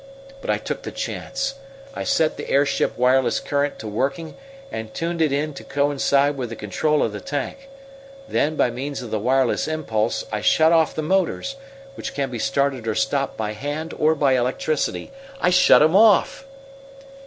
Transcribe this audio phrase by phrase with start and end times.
[0.41, 1.59] "But I took the chance.
[1.93, 4.35] I set the airship wireless current to working,
[4.71, 7.69] and tuned it in to coincide with the control of the tank.
[8.27, 11.55] Then, by means of the wireless impulse I shut off the motors,
[11.93, 15.11] which can be stopped or started by hand or by electricity.
[15.39, 16.47] I shut 'em off."